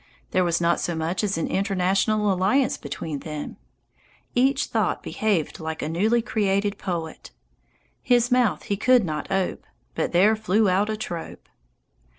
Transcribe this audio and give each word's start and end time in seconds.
There 0.31 0.43
was 0.43 0.59
not 0.59 0.79
so 0.79 0.95
much 0.95 1.23
as 1.23 1.37
an 1.37 1.45
international 1.45 2.33
alliance 2.33 2.75
between 2.75 3.19
them. 3.19 3.57
Each 4.33 4.65
thought 4.65 5.03
behaved 5.03 5.59
like 5.59 5.83
a 5.83 5.87
newly 5.89 6.23
created 6.23 6.79
poet. 6.79 7.29
"His 8.01 8.31
mouth 8.31 8.63
he 8.63 8.77
could 8.77 9.05
not 9.05 9.31
ope, 9.31 9.63
But 9.93 10.11
there 10.11 10.35
flew 10.35 10.67
out 10.67 10.89
a 10.89 10.97
trope." 10.97 11.47